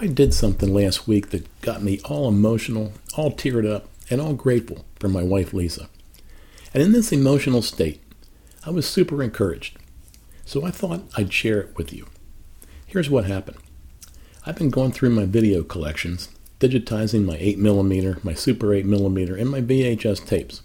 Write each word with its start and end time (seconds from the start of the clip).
I 0.00 0.06
did 0.06 0.32
something 0.32 0.72
last 0.72 1.08
week 1.08 1.30
that 1.30 1.60
got 1.60 1.82
me 1.82 1.98
all 2.04 2.28
emotional, 2.28 2.92
all 3.16 3.32
teared 3.32 3.68
up, 3.68 3.88
and 4.08 4.20
all 4.20 4.32
grateful 4.32 4.84
for 5.00 5.08
my 5.08 5.24
wife 5.24 5.52
Lisa. 5.52 5.88
And 6.72 6.80
in 6.80 6.92
this 6.92 7.10
emotional 7.10 7.62
state, 7.62 8.00
I 8.64 8.70
was 8.70 8.86
super 8.86 9.24
encouraged. 9.24 9.76
So 10.44 10.64
I 10.64 10.70
thought 10.70 11.02
I'd 11.16 11.32
share 11.32 11.60
it 11.60 11.76
with 11.76 11.92
you. 11.92 12.06
Here's 12.86 13.10
what 13.10 13.24
happened. 13.24 13.58
I've 14.46 14.54
been 14.54 14.70
going 14.70 14.92
through 14.92 15.10
my 15.10 15.24
video 15.24 15.64
collections, 15.64 16.28
digitizing 16.60 17.24
my 17.24 17.36
8mm, 17.36 18.22
my 18.22 18.34
Super 18.34 18.68
8mm, 18.68 19.40
and 19.40 19.50
my 19.50 19.60
VHS 19.60 20.24
tapes. 20.24 20.62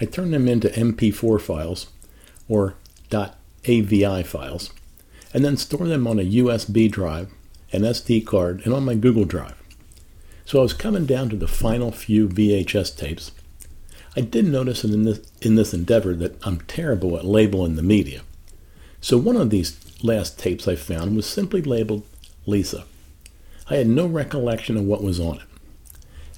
I 0.00 0.06
turn 0.06 0.30
them 0.30 0.48
into 0.48 0.68
MP4 0.70 1.38
files 1.38 1.88
or 2.48 2.76
.avi 3.12 4.22
files, 4.22 4.72
and 5.34 5.44
then 5.44 5.58
store 5.58 5.86
them 5.86 6.06
on 6.06 6.18
a 6.18 6.24
USB 6.24 6.90
drive 6.90 7.30
an 7.74 7.82
SD 7.82 8.24
card, 8.24 8.62
and 8.64 8.72
on 8.72 8.84
my 8.84 8.94
Google 8.94 9.24
Drive. 9.24 9.60
So 10.44 10.60
I 10.60 10.62
was 10.62 10.72
coming 10.72 11.06
down 11.06 11.28
to 11.30 11.36
the 11.36 11.48
final 11.48 11.90
few 11.90 12.28
VHS 12.28 12.96
tapes. 12.96 13.32
I 14.16 14.20
did 14.20 14.44
notice 14.44 14.84
in 14.84 15.02
this, 15.02 15.20
in 15.42 15.56
this 15.56 15.74
endeavor 15.74 16.14
that 16.14 16.38
I'm 16.46 16.60
terrible 16.62 17.16
at 17.16 17.24
labeling 17.24 17.74
the 17.74 17.82
media. 17.82 18.22
So 19.00 19.18
one 19.18 19.36
of 19.36 19.50
these 19.50 19.76
last 20.02 20.38
tapes 20.38 20.68
I 20.68 20.76
found 20.76 21.16
was 21.16 21.26
simply 21.26 21.62
labeled 21.62 22.06
Lisa. 22.46 22.84
I 23.68 23.76
had 23.76 23.88
no 23.88 24.06
recollection 24.06 24.76
of 24.76 24.84
what 24.84 25.02
was 25.02 25.18
on 25.18 25.36
it. 25.36 25.46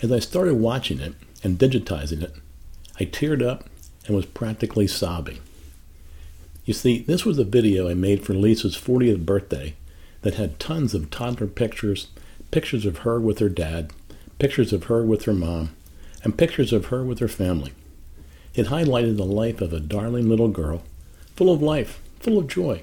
As 0.03 0.12
I 0.12 0.20
started 0.20 0.55
watching 0.55 1.00
it 1.00 1.14
and 1.42 1.59
digitizing 1.59 2.23
it, 2.23 2.34
I 2.98 3.05
teared 3.05 3.47
up 3.47 3.69
and 4.06 4.16
was 4.16 4.27
practically 4.27 4.87
sobbing. 4.87 5.41
You 6.64 6.73
see, 6.73 7.00
this 7.00 7.25
was 7.25 7.39
a 7.39 7.45
video 7.45 7.91
I 7.91 7.95
made 7.95 8.25
for 8.25 8.34
Lisa's 8.34 8.77
40th 8.77 9.27
birthday 9.27 9.75
that 10.23 10.34
had 10.34 10.59
tons 10.59 10.95
of 10.95 11.11
toddler 11.11 11.47
pictures, 11.47 12.09
pictures 12.51 12.87
of 12.87 12.98
her 12.98 13.20
with 13.20 13.38
her 13.38 13.48
dad, 13.48 13.93
pictures 14.39 14.73
of 14.73 14.84
her 14.84 15.05
with 15.05 15.25
her 15.25 15.34
mom, 15.34 15.70
and 16.22 16.39
pictures 16.39 16.72
of 16.72 16.86
her 16.86 17.05
with 17.05 17.19
her 17.19 17.28
family. 17.28 17.72
It 18.55 18.67
highlighted 18.67 19.17
the 19.17 19.25
life 19.25 19.61
of 19.61 19.72
a 19.72 19.81
darling 19.81 20.28
little 20.28 20.48
girl, 20.48 20.83
full 21.34 21.53
of 21.53 21.62
life, 21.62 22.00
full 22.20 22.39
of 22.39 22.48
joy, 22.48 22.83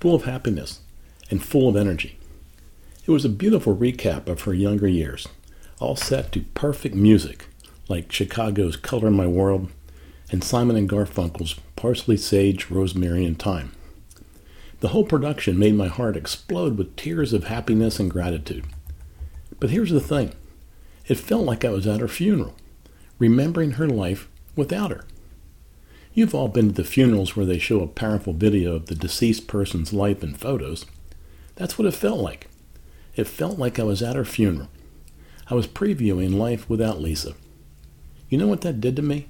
full 0.00 0.14
of 0.14 0.24
happiness, 0.24 0.80
and 1.30 1.42
full 1.42 1.68
of 1.68 1.76
energy. 1.76 2.18
It 3.06 3.10
was 3.10 3.24
a 3.24 3.30
beautiful 3.30 3.76
recap 3.76 4.28
of 4.28 4.42
her 4.42 4.54
younger 4.54 4.88
years, 4.88 5.28
all 5.78 5.96
set 5.96 6.32
to 6.32 6.40
perfect 6.54 6.94
music 6.94 7.46
like 7.88 8.12
Chicago's 8.12 8.76
Color 8.76 9.10
My 9.10 9.26
World 9.26 9.70
and 10.30 10.44
Simon 10.44 10.76
and 10.76 10.88
Garfunkel's 10.88 11.56
Parsley, 11.76 12.16
Sage, 12.16 12.70
Rosemary, 12.70 13.24
and 13.24 13.38
Thyme. 13.38 13.72
The 14.80 14.88
whole 14.88 15.04
production 15.04 15.58
made 15.58 15.74
my 15.74 15.88
heart 15.88 16.16
explode 16.16 16.78
with 16.78 16.96
tears 16.96 17.32
of 17.32 17.44
happiness 17.44 18.00
and 18.00 18.10
gratitude. 18.10 18.64
But 19.58 19.70
here's 19.70 19.90
the 19.90 20.00
thing 20.00 20.32
it 21.06 21.18
felt 21.18 21.44
like 21.44 21.64
I 21.64 21.70
was 21.70 21.86
at 21.86 22.00
her 22.00 22.08
funeral, 22.08 22.54
remembering 23.18 23.72
her 23.72 23.88
life 23.88 24.28
without 24.56 24.90
her. 24.90 25.04
You've 26.14 26.34
all 26.34 26.48
been 26.48 26.68
to 26.68 26.74
the 26.74 26.84
funerals 26.84 27.36
where 27.36 27.46
they 27.46 27.58
show 27.58 27.82
a 27.82 27.86
powerful 27.86 28.32
video 28.32 28.74
of 28.74 28.86
the 28.86 28.94
deceased 28.94 29.46
person's 29.46 29.92
life 29.92 30.24
in 30.24 30.34
photos. 30.34 30.86
That's 31.56 31.78
what 31.78 31.86
it 31.86 31.94
felt 31.94 32.20
like. 32.20 32.48
It 33.16 33.26
felt 33.26 33.58
like 33.58 33.78
I 33.78 33.84
was 33.84 34.02
at 34.02 34.16
her 34.16 34.24
funeral. 34.24 34.68
I 35.48 35.54
was 35.54 35.66
previewing 35.66 36.34
life 36.34 36.68
without 36.70 37.00
Lisa. 37.00 37.34
You 38.28 38.38
know 38.38 38.46
what 38.46 38.62
that 38.62 38.80
did 38.80 38.96
to 38.96 39.02
me? 39.02 39.28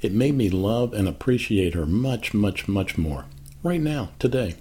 It 0.00 0.12
made 0.12 0.34
me 0.34 0.50
love 0.50 0.92
and 0.92 1.06
appreciate 1.06 1.74
her 1.74 1.86
much, 1.86 2.34
much, 2.34 2.66
much 2.66 2.98
more. 2.98 3.26
Right 3.62 3.80
now, 3.80 4.10
today. 4.18 4.56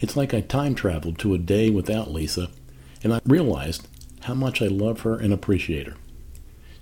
It's 0.00 0.16
like 0.16 0.34
I 0.34 0.40
time 0.40 0.74
traveled 0.74 1.18
to 1.20 1.34
a 1.34 1.38
day 1.38 1.70
without 1.70 2.12
Lisa, 2.12 2.50
and 3.02 3.12
I 3.12 3.20
realized 3.24 3.86
how 4.22 4.34
much 4.34 4.60
I 4.60 4.66
love 4.66 5.00
her 5.00 5.18
and 5.18 5.32
appreciate 5.32 5.86
her. 5.86 5.96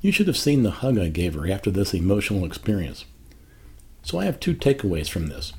You 0.00 0.12
should 0.12 0.26
have 0.26 0.36
seen 0.36 0.62
the 0.62 0.70
hug 0.70 0.98
I 0.98 1.08
gave 1.08 1.34
her 1.34 1.50
after 1.50 1.70
this 1.70 1.94
emotional 1.94 2.44
experience. 2.44 3.04
So 4.02 4.18
I 4.18 4.24
have 4.24 4.40
two 4.40 4.54
takeaways 4.54 5.08
from 5.08 5.28
this. 5.28 5.52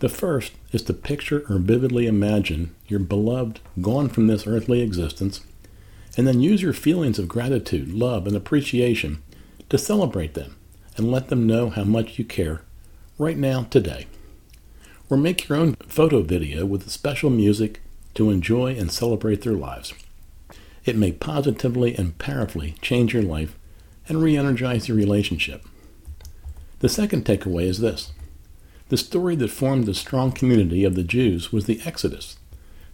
The 0.00 0.08
first 0.08 0.52
is 0.70 0.82
to 0.82 0.94
picture 0.94 1.44
or 1.48 1.58
vividly 1.58 2.06
imagine 2.06 2.74
your 2.86 3.00
beloved 3.00 3.60
gone 3.80 4.08
from 4.08 4.28
this 4.28 4.46
earthly 4.46 4.80
existence, 4.80 5.40
and 6.16 6.26
then 6.26 6.40
use 6.40 6.62
your 6.62 6.72
feelings 6.72 7.18
of 7.18 7.28
gratitude, 7.28 7.92
love, 7.92 8.26
and 8.26 8.36
appreciation 8.36 9.22
to 9.70 9.78
celebrate 9.78 10.34
them 10.34 10.56
and 10.96 11.10
let 11.10 11.28
them 11.28 11.46
know 11.46 11.70
how 11.70 11.84
much 11.84 12.18
you 12.18 12.24
care 12.24 12.62
right 13.18 13.36
now, 13.36 13.64
today 13.64 14.06
or 15.10 15.16
make 15.16 15.48
your 15.48 15.58
own 15.58 15.74
photo 15.86 16.22
video 16.22 16.66
with 16.66 16.90
special 16.90 17.30
music 17.30 17.80
to 18.14 18.30
enjoy 18.30 18.74
and 18.76 18.90
celebrate 18.90 19.42
their 19.42 19.54
lives. 19.54 19.94
It 20.84 20.96
may 20.96 21.12
positively 21.12 21.94
and 21.94 22.16
powerfully 22.18 22.74
change 22.80 23.14
your 23.14 23.22
life 23.22 23.56
and 24.08 24.22
re 24.22 24.36
energize 24.36 24.88
your 24.88 24.96
relationship. 24.96 25.64
The 26.80 26.88
second 26.88 27.24
takeaway 27.24 27.64
is 27.64 27.80
this 27.80 28.12
the 28.88 28.96
story 28.96 29.36
that 29.36 29.50
formed 29.50 29.84
the 29.84 29.94
strong 29.94 30.32
community 30.32 30.84
of 30.84 30.94
the 30.94 31.02
Jews 31.02 31.52
was 31.52 31.66
the 31.66 31.80
Exodus, 31.84 32.38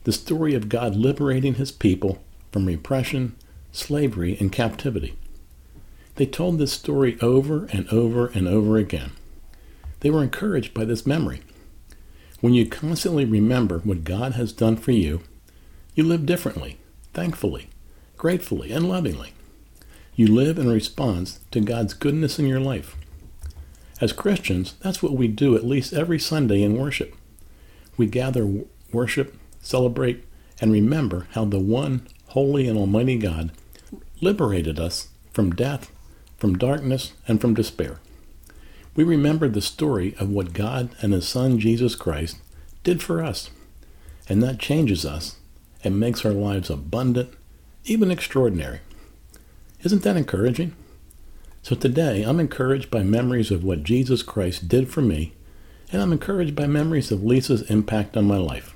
the 0.03 0.13
story 0.13 0.55
of 0.55 0.69
God 0.69 0.97
liberating 0.97 1.55
his 1.55 1.71
people 1.71 2.19
from 2.51 2.67
repression, 2.67 3.37
slavery, 3.71 4.37
and 4.41 4.51
captivity. 4.51 5.17
They 6.17 6.27
told 6.27 6.59
this 6.59 6.73
story 6.73 7.17
over 7.21 7.67
and 7.67 7.89
over 7.89 8.27
and 8.27 8.49
over 8.49 8.77
again. 8.77 9.13
They 10.01 10.11
were 10.11 10.23
encouraged 10.23 10.75
by 10.75 10.85
this 10.85 11.07
memory 11.07 11.41
when 12.44 12.53
you 12.53 12.66
constantly 12.66 13.25
remember 13.25 13.78
what 13.78 14.05
God 14.05 14.34
has 14.34 14.53
done 14.53 14.77
for 14.77 14.93
you, 14.93 15.22
you 15.94 16.05
live 16.05 16.27
differently, 16.27 16.77
thankfully, 17.15 17.71
gratefully, 18.19 18.71
and 18.71 18.87
lovingly. 18.87 19.32
You 20.15 20.27
live 20.27 20.59
in 20.59 20.69
response 20.69 21.41
to 21.53 21.60
God's 21.60 21.94
goodness 21.94 22.38
in 22.38 22.44
your 22.44 22.60
life. 22.60 22.97
As 23.99 24.12
Christians, 24.12 24.75
that's 24.82 25.03
what 25.03 25.15
we 25.15 25.27
do 25.27 25.56
at 25.56 25.65
least 25.65 25.94
every 25.94 26.19
Sunday 26.19 26.62
in 26.62 26.77
worship. 26.77 27.15
We 27.97 28.09
gather, 28.09 28.47
worship, 28.93 29.38
celebrate, 29.62 30.22
and 30.61 30.71
remember 30.71 31.26
how 31.31 31.47
the 31.47 31.59
one 31.59 32.06
holy 32.26 32.69
and 32.69 32.76
almighty 32.76 33.16
God 33.16 33.53
liberated 34.21 34.78
us 34.78 35.09
from 35.32 35.55
death, 35.55 35.91
from 36.37 36.59
darkness, 36.59 37.15
and 37.26 37.41
from 37.41 37.55
despair 37.55 38.00
we 38.94 39.05
remember 39.05 39.49
the 39.49 39.60
story 39.60 40.15
of 40.19 40.28
what 40.28 40.53
God 40.53 40.91
and 41.00 41.12
His 41.12 41.28
Son 41.28 41.59
Jesus 41.59 41.94
Christ 41.94 42.38
did 42.82 43.03
for 43.03 43.22
us. 43.22 43.50
And 44.28 44.43
that 44.43 44.59
changes 44.59 45.05
us 45.05 45.37
and 45.82 46.00
makes 46.00 46.25
our 46.25 46.32
lives 46.32 46.71
abundant, 46.71 47.31
even 47.84 48.10
extraordinary. 48.10 48.81
Isn't 49.82 50.03
that 50.03 50.16
encouraging? 50.16 50.75
So 51.62 51.75
today, 51.75 52.22
I'm 52.22 52.41
encouraged 52.41 52.91
by 52.91 53.03
memories 53.03 53.50
of 53.50 53.65
what 53.65 53.84
Jesus 53.84 54.22
Christ 54.22 54.69
did 54.69 54.91
for 54.91 55.00
me, 55.00 55.32
and 55.91 56.03
I'm 56.03 56.12
encouraged 56.12 56.55
by 56.55 56.66
memories 56.66 57.11
of 57.11 57.25
Lisa's 57.25 57.62
impact 57.71 58.16
on 58.16 58.26
my 58.26 58.37
life. 58.37 58.75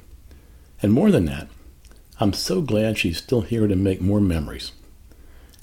And 0.80 0.90
more 0.92 1.10
than 1.10 1.26
that, 1.26 1.48
I'm 2.18 2.32
so 2.32 2.62
glad 2.62 2.96
she's 2.96 3.18
still 3.18 3.42
here 3.42 3.66
to 3.66 3.76
make 3.76 4.00
more 4.00 4.20
memories. 4.20 4.72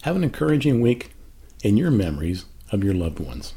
Have 0.03 0.16
an 0.16 0.23
encouraging 0.23 0.81
week 0.81 1.13
in 1.63 1.77
your 1.77 1.89
memories 1.89 2.45
of 2.72 2.83
your 2.83 2.93
loved 2.93 3.19
ones. 3.19 3.55